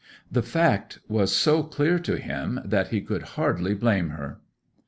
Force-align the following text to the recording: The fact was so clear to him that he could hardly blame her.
The 0.31 0.41
fact 0.41 0.97
was 1.07 1.31
so 1.31 1.61
clear 1.61 1.99
to 1.99 2.17
him 2.17 2.59
that 2.65 2.87
he 2.87 3.01
could 3.01 3.21
hardly 3.37 3.75
blame 3.75 4.09
her. 4.09 4.39